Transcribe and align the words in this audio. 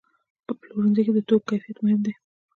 په 0.45 0.51
پلورنځي 0.59 1.01
کې 1.05 1.11
د 1.15 1.19
توکو 1.27 1.45
کیفیت 1.49 1.77
مهم 1.83 1.99
دی. 2.05 2.13